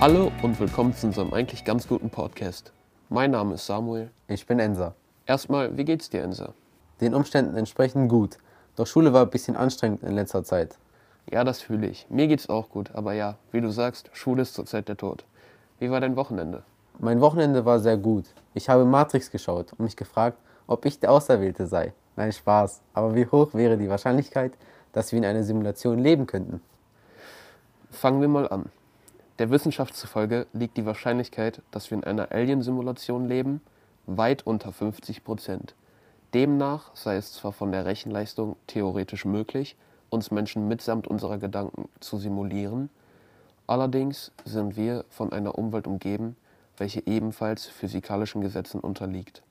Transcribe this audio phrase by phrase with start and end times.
[0.00, 2.72] Hallo und willkommen zu unserem eigentlich ganz guten Podcast.
[3.08, 4.12] Mein Name ist Samuel.
[4.28, 4.94] Ich bin Ensa.
[5.26, 6.54] Erstmal, wie geht's dir, Ensa?
[7.00, 8.38] Den Umständen entsprechend gut.
[8.76, 10.78] Doch Schule war ein bisschen anstrengend in letzter Zeit.
[11.28, 12.06] Ja, das fühle ich.
[12.10, 15.24] Mir geht's auch gut, aber ja, wie du sagst, Schule ist zurzeit der Tod.
[15.80, 16.62] Wie war dein Wochenende?
[17.00, 18.26] Mein Wochenende war sehr gut.
[18.54, 21.92] Ich habe Matrix geschaut und mich gefragt, ob ich der Auserwählte sei.
[22.14, 22.82] Nein, Spaß.
[22.94, 24.52] Aber wie hoch wäre die Wahrscheinlichkeit,
[24.92, 26.60] dass wir in einer Simulation leben könnten?
[27.90, 28.66] Fangen wir mal an.
[29.38, 33.60] Der Wissenschaft zufolge liegt die Wahrscheinlichkeit, dass wir in einer Alien-Simulation leben,
[34.06, 35.76] weit unter 50 Prozent.
[36.34, 39.76] Demnach sei es zwar von der Rechenleistung theoretisch möglich,
[40.10, 42.90] uns Menschen mitsamt unserer Gedanken zu simulieren,
[43.68, 46.36] allerdings sind wir von einer Umwelt umgeben,
[46.76, 49.42] welche ebenfalls physikalischen Gesetzen unterliegt.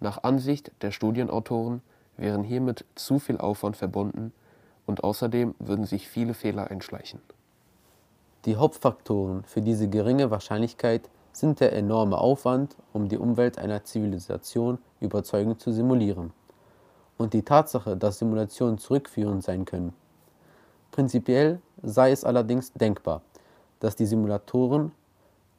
[0.00, 1.80] Nach Ansicht der Studienautoren
[2.16, 4.32] wären hiermit zu viel Aufwand verbunden
[4.84, 7.20] und außerdem würden sich viele Fehler einschleichen.
[8.44, 14.78] Die Hauptfaktoren für diese geringe Wahrscheinlichkeit sind der enorme Aufwand, um die Umwelt einer Zivilisation
[15.00, 16.32] überzeugend zu simulieren,
[17.18, 19.92] und die Tatsache, dass Simulationen zurückführend sein können.
[20.90, 23.22] Prinzipiell sei es allerdings denkbar,
[23.78, 24.90] dass die Simulatoren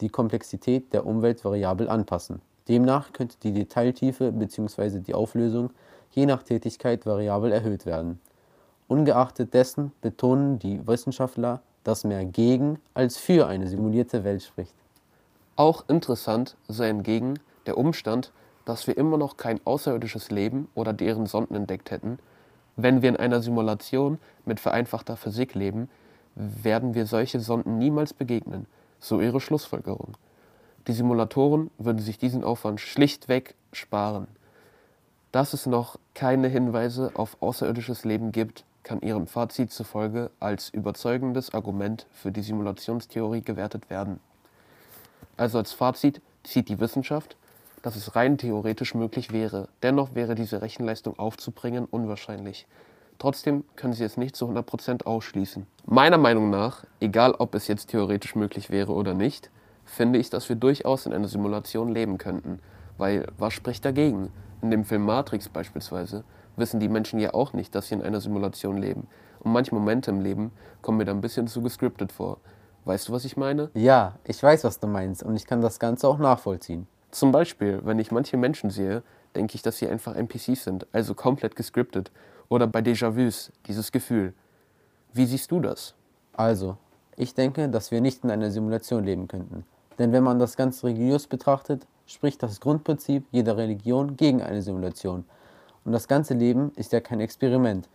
[0.02, 2.42] die Komplexität der Umwelt variabel anpassen.
[2.68, 5.00] Demnach könnte die Detailtiefe bzw.
[5.00, 5.70] die Auflösung
[6.12, 8.20] je nach Tätigkeit variabel erhöht werden.
[8.90, 14.74] Ungeachtet dessen betonen die Wissenschaftler das mehr gegen als für eine simulierte Welt spricht.
[15.56, 18.32] Auch interessant sei hingegen der Umstand,
[18.66, 22.18] dass wir immer noch kein außerirdisches Leben oder deren Sonden entdeckt hätten.
[22.76, 25.90] Wenn wir in einer Simulation mit vereinfachter Physik leben,
[26.36, 28.66] werden wir solche Sonden niemals begegnen,
[29.00, 30.18] so ihre Schlussfolgerung.
[30.88, 34.28] Die Simulatoren würden sich diesen Aufwand schlichtweg sparen.
[35.32, 41.54] Dass es noch keine Hinweise auf außerirdisches Leben gibt, kann ihrem Fazit zufolge als überzeugendes
[41.54, 44.20] Argument für die Simulationstheorie gewertet werden.
[45.38, 47.38] Also als Fazit zieht die Wissenschaft,
[47.82, 49.68] dass es rein theoretisch möglich wäre.
[49.82, 52.68] Dennoch wäre diese Rechenleistung aufzubringen unwahrscheinlich.
[53.20, 55.66] Trotzdem können sie es nicht zu 100% ausschließen.
[55.86, 59.50] Meiner Meinung nach, egal ob es jetzt theoretisch möglich wäre oder nicht,
[59.86, 62.60] finde ich, dass wir durchaus in einer Simulation leben könnten.
[62.98, 64.32] Weil was spricht dagegen?
[64.62, 66.24] In dem Film Matrix beispielsweise
[66.56, 69.08] wissen die Menschen ja auch nicht, dass sie in einer Simulation leben.
[69.40, 72.38] Und manche Momente im Leben kommen mir da ein bisschen zu gescriptet vor.
[72.86, 73.70] Weißt du, was ich meine?
[73.74, 76.88] Ja, ich weiß, was du meinst und ich kann das Ganze auch nachvollziehen.
[77.12, 79.04] Zum Beispiel, wenn ich manche Menschen sehe,
[79.36, 82.12] denke ich, dass sie einfach NPCs sind, also komplett gescriptet.
[82.50, 84.34] Oder bei Déjà-vus, dieses Gefühl.
[85.14, 85.94] Wie siehst du das?
[86.34, 86.78] Also,
[87.16, 89.66] ich denke, dass wir nicht in einer Simulation leben könnten.
[90.00, 95.26] Denn wenn man das Ganze religiös betrachtet, spricht das Grundprinzip jeder Religion gegen eine Simulation.
[95.86, 97.90] Und das ganze Leben ist ja kein Experiment.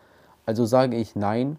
[0.46, 1.58] Also sage ich nein,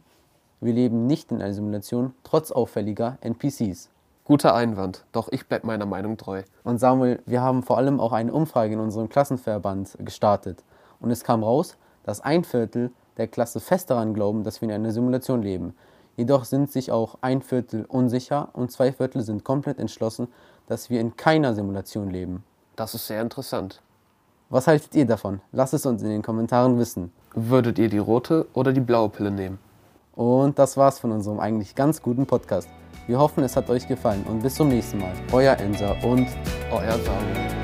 [0.61, 3.89] wir leben nicht in einer Simulation, trotz auffälliger NPCs.
[4.25, 6.43] Guter Einwand, doch ich bleibe meiner Meinung treu.
[6.63, 10.63] Und Samuel, wir haben vor allem auch eine Umfrage in unserem Klassenverband gestartet.
[10.99, 14.75] Und es kam raus, dass ein Viertel der Klasse fest daran glauben, dass wir in
[14.75, 15.75] einer Simulation leben.
[16.15, 20.27] Jedoch sind sich auch ein Viertel unsicher und zwei Viertel sind komplett entschlossen,
[20.67, 22.43] dass wir in keiner Simulation leben.
[22.75, 23.81] Das ist sehr interessant.
[24.51, 25.41] Was haltet ihr davon?
[25.51, 27.11] Lasst es uns in den Kommentaren wissen.
[27.35, 29.59] Würdet ihr die rote oder die blaue Pille nehmen?
[30.15, 32.67] Und das war's von unserem eigentlich ganz guten Podcast.
[33.05, 35.13] Wir hoffen, es hat euch gefallen und bis zum nächsten Mal.
[35.31, 36.27] Euer Ensa und
[36.71, 37.58] euer Samuel.